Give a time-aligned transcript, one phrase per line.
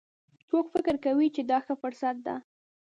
[0.49, 2.35] څوک فکر کوي چې دا ښه فرصت ده